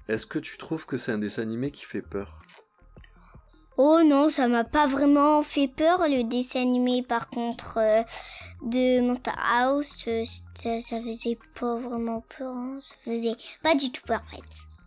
[0.09, 2.43] est-ce que tu trouves que c'est un dessin animé qui fait peur?
[3.77, 7.03] Oh non, ça m'a pas vraiment fait peur le dessin animé.
[7.03, 8.03] Par contre, euh,
[8.63, 10.23] de Monster House, euh,
[10.55, 12.55] ça, ça faisait pas vraiment peur.
[12.55, 12.79] hein.
[12.81, 14.43] Ça faisait pas du tout peur en fait.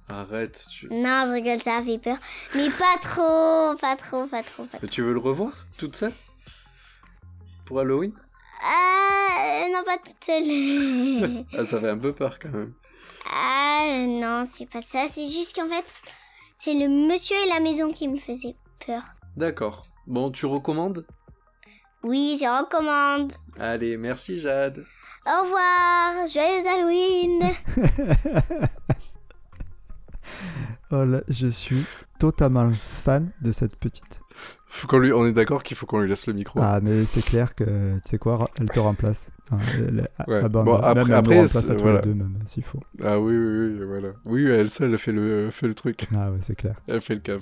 [0.10, 0.68] Arrête.
[0.70, 0.88] Tu...
[0.88, 2.18] Non, je rigole, ça a fait peur.
[2.56, 4.80] Mais pas trop, pas trop, pas trop, pas trop.
[4.84, 6.14] Mais tu veux le revoir toute seule?
[7.66, 8.14] Pour Halloween?
[8.64, 11.46] Ah, non, pas toute seule.
[11.58, 12.74] ah, Ça fait un peu peur quand même.
[13.32, 15.06] ah, non, c'est pas ça.
[15.12, 15.86] C'est juste qu'en fait,
[16.58, 19.02] c'est le monsieur et la maison qui me faisaient peur.
[19.36, 19.84] D'accord.
[20.08, 21.06] Bon, tu recommandes?
[22.04, 23.34] Oui, je recommande.
[23.60, 24.86] Allez, merci Jade.
[25.26, 27.52] Au revoir, joyeux Halloween.
[30.92, 31.86] Oh là, je suis
[32.20, 34.20] totalement fan de cette petite.
[34.68, 35.12] Faut qu'on lui...
[35.14, 36.60] On est d'accord qu'il faut qu'on lui laisse le micro.
[36.62, 39.32] Ah, mais c'est clair que, tu sais quoi, elle te remplace.
[39.78, 40.44] Elle- Ouais.
[40.44, 40.66] abandonne.
[40.66, 42.02] Bon, après- elle après, remplace à tous voilà.
[42.02, 42.80] les deux, même, s'il faut.
[43.04, 44.10] Ah oui, oui, oui, voilà.
[44.26, 46.08] Oui, elle seule, elle fait le, fait le truc.
[46.16, 46.76] Ah ouais, c'est clair.
[46.88, 47.42] Elle fait le cave.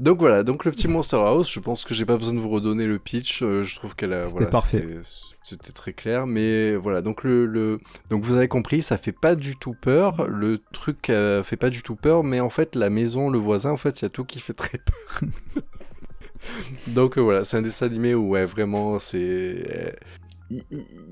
[0.00, 2.48] Donc voilà, donc le petit Monster House, je pense que j'ai pas besoin de vous
[2.48, 3.42] redonner le pitch.
[3.42, 4.20] euh, je trouve qu'elle a.
[4.24, 4.78] C'était voilà, parfait.
[5.04, 7.02] c'était- C'était très clair, mais voilà.
[7.02, 10.26] Donc le, le, donc vous avez compris, ça fait pas du tout peur.
[10.28, 13.70] Le truc euh, fait pas du tout peur, mais en fait la maison, le voisin,
[13.72, 15.20] en fait, il y a tout qui fait très peur.
[16.86, 19.18] donc euh, voilà, c'est un dessin animé où vraiment c'est.
[19.18, 19.92] euh,
[20.50, 20.62] Il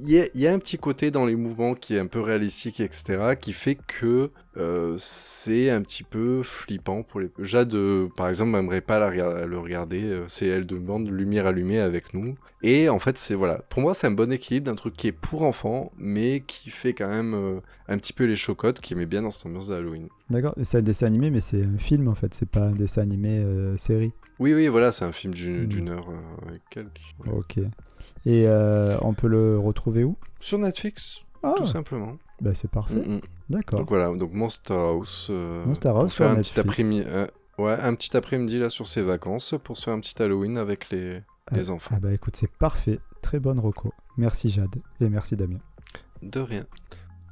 [0.05, 3.37] y, y a un petit côté dans les mouvements qui est un peu réalistique, etc.,
[3.41, 7.31] qui fait que euh, c'est un petit peu flippant pour les.
[7.39, 10.03] Jade, euh, par exemple, n'aimerait pas la rega- le regarder.
[10.03, 12.35] euh, c'est elle demande lumière allumée avec nous.
[12.63, 13.59] Et en fait, c'est voilà.
[13.69, 16.93] Pour moi, c'est un bon équilibre d'un truc qui est pour enfants, mais qui fait
[16.95, 20.09] quand même un petit peu les chocottes, qui met bien dans cette ambiance d'Halloween.
[20.31, 23.03] D'accord, c'est un dessin animé, mais c'est un film en fait, c'est pas un dessin
[23.03, 23.45] animé
[23.79, 24.13] série.
[24.41, 25.67] Oui, oui, voilà, c'est un film d'une Mm.
[25.67, 26.09] d'une heure
[26.47, 27.01] avec quelques.
[27.33, 27.59] Ok.
[28.27, 28.47] Et
[29.01, 30.17] on peut le retrouver où?
[30.41, 32.19] Sur Netflix, Ah, tout simplement.
[32.41, 32.95] Bah c'est parfait.
[32.95, 33.21] Mm, mm.
[33.51, 33.79] D'accord.
[33.81, 35.29] Donc voilà, donc Monster House.
[35.31, 37.03] euh, Monster pour House faire sur un petit après-midi.
[37.07, 37.27] euh,
[37.59, 40.91] ouais, un petit après-midi là sur ses vacances pour se faire un petit Halloween avec
[40.91, 41.23] les,
[41.53, 41.95] les enfants.
[41.97, 43.01] Ah bah écoute, c'est parfait.
[43.23, 43.93] Très bonne reco.
[44.17, 45.59] Merci Jade et merci Damien.
[46.23, 46.67] De rien.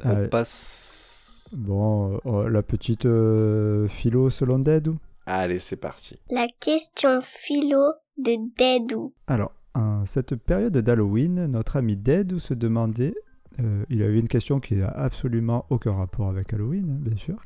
[0.03, 0.27] Allez.
[0.27, 1.49] On passe.
[1.57, 4.99] Bon, euh, oh, la petite euh, philo selon Dedou.
[5.25, 6.19] Allez, c'est parti.
[6.31, 9.13] La question philo de Dedou.
[9.27, 13.15] Alors, en cette période d'Halloween, notre ami Dedou se demandait,
[13.61, 17.37] euh, il avait une question qui n'a absolument aucun rapport avec Halloween, hein, bien sûr.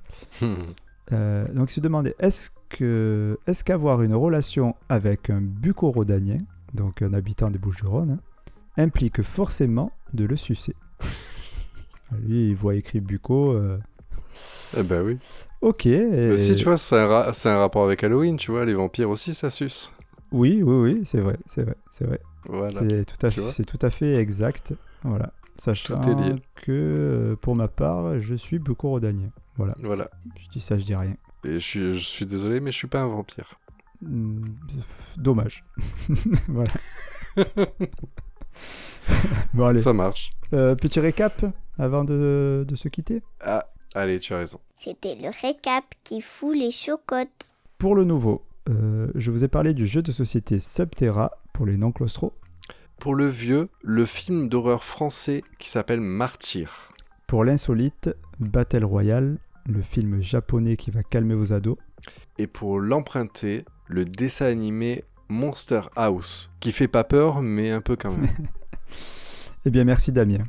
[1.13, 6.39] Euh, donc il se demandait, est-ce que est-ce qu'avoir une relation avec un bucorodanien,
[6.75, 10.75] donc un habitant des Bouches-du-Rhône, hein, implique forcément de le sucer?
[12.27, 13.53] Lui, il voit écrit buco.
[13.53, 13.79] euh,
[14.79, 15.19] eh ben oui.
[15.61, 15.87] Ok.
[15.87, 18.65] et- Bah, si, tu vois, c'est un, ra- c'est un rapport avec Halloween, tu vois,
[18.65, 19.91] les vampires aussi, ça suce.
[20.31, 22.21] Oui, oui, oui, c'est vrai, c'est vrai, c'est vrai.
[22.47, 22.71] Voilà.
[22.71, 24.75] C'est tout, à fait- tout à fait exact.
[25.05, 25.33] Voilà.
[25.57, 26.35] Sachant Tout est lié.
[26.57, 29.31] que euh, pour ma part, je suis bucorodanien.
[29.57, 29.75] Voilà.
[29.83, 30.11] Voilà.
[30.41, 31.15] Je dis ça, je dis rien.
[31.45, 33.59] Et je suis, je suis désolé, mais je suis pas un vampire.
[34.01, 34.45] Hmm,
[35.19, 35.65] Dommage.
[36.49, 36.73] voilà.
[39.55, 39.81] bon, allez.
[39.81, 40.31] Ça marche.
[40.53, 41.45] Euh, petit récap
[41.79, 43.23] avant de, de se quitter.
[43.41, 44.61] Ah, allez, tu as raison.
[44.77, 47.55] C'était le récap qui fout les chocottes.
[47.79, 51.77] Pour le nouveau, euh, je vous ai parlé du jeu de société Subterra pour les
[51.77, 52.33] non-claustros.
[53.03, 56.89] Pour le vieux, le film d'horreur français qui s'appelle Martyr.
[57.27, 61.79] Pour l'insolite, Battle Royale, le film japonais qui va calmer vos ados.
[62.39, 67.97] Et pour l'emprunter, le dessin animé Monster House, qui fait pas peur, mais un peu
[67.97, 68.29] quand même.
[69.67, 70.45] Eh bien, merci Damien.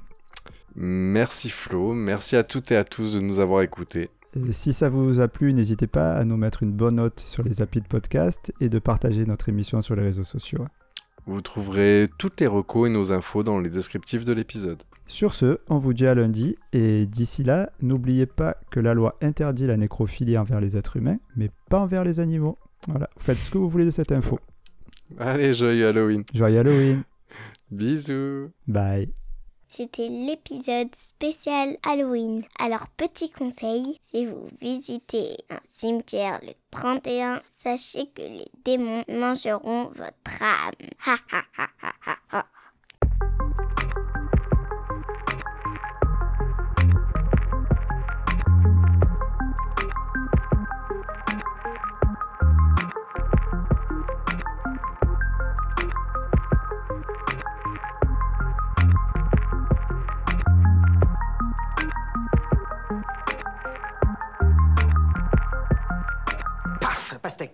[0.75, 4.11] merci Flo, merci à toutes et à tous de nous avoir écoutés.
[4.35, 7.41] Et si ça vous a plu, n'hésitez pas à nous mettre une bonne note sur
[7.41, 10.67] les applis de podcast et de partager notre émission sur les réseaux sociaux.
[11.25, 14.81] Vous trouverez toutes les recos et nos infos dans les descriptifs de l'épisode.
[15.07, 19.17] Sur ce, on vous dit à lundi et d'ici là, n'oubliez pas que la loi
[19.21, 22.57] interdit la nécrophilie envers les êtres humains, mais pas envers les animaux.
[22.87, 24.39] Voilà, faites ce que vous voulez de cette info.
[25.17, 26.23] Allez, joyeux Halloween.
[26.33, 27.03] Joyeux Halloween.
[27.71, 28.49] Bisous.
[28.67, 29.13] Bye.
[29.75, 32.43] C'était l'épisode spécial Halloween.
[32.59, 39.85] Alors petit conseil, si vous visitez un cimetière le 31, sachez que les démons mangeront
[39.85, 40.89] votre âme.
[41.07, 42.45] Ha ha ha ha ha
[67.23, 67.51] pastèque.